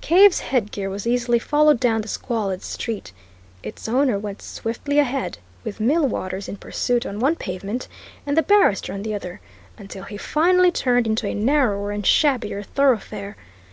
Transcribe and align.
Cave's 0.00 0.40
headgear 0.40 0.90
was 0.90 1.06
easily 1.06 1.38
followed 1.38 1.78
down 1.78 2.00
the 2.00 2.08
squalid 2.08 2.64
street. 2.64 3.12
Its 3.62 3.88
owner 3.88 4.18
went 4.18 4.42
swiftly 4.42 4.98
ahead, 4.98 5.38
with 5.62 5.78
Millwaters 5.78 6.48
in 6.48 6.56
pursuit 6.56 7.06
on 7.06 7.20
one 7.20 7.36
pavement, 7.36 7.86
and 8.26 8.36
the 8.36 8.42
barrister 8.42 8.92
on 8.92 9.02
the 9.02 9.14
other, 9.14 9.40
until 9.76 10.02
he 10.02 10.16
finally 10.16 10.72
turned 10.72 11.06
into 11.06 11.28
a 11.28 11.34
narrower 11.36 11.92
and 11.92 12.06
shabbier 12.08 12.64
thoroughfare. 12.64 13.36